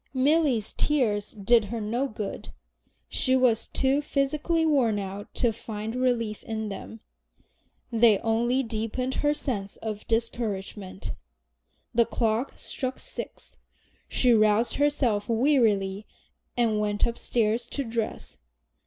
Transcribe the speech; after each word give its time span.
Milly's 0.15 0.73
tears 0.73 1.31
did 1.33 1.65
her 1.65 1.79
no 1.79 2.07
good. 2.07 2.49
She 3.07 3.35
was 3.35 3.67
too 3.67 4.01
physically 4.01 4.65
worn 4.65 4.97
out 4.97 5.31
to 5.35 5.53
find 5.53 5.93
relief 5.93 6.41
in 6.43 6.69
them. 6.69 7.01
They 7.91 8.17
only 8.21 8.63
deepened 8.63 9.13
her 9.21 9.35
sense 9.35 9.77
of 9.77 10.07
discouragement. 10.07 11.13
The 11.93 12.07
clock 12.07 12.57
struck 12.57 12.97
six; 12.97 13.57
she 14.07 14.33
roused 14.33 14.77
herself 14.77 15.29
wearily 15.29 16.07
and 16.57 16.79
went 16.79 17.05
upstairs 17.05 17.67
to 17.67 17.83
dress. 17.83 18.39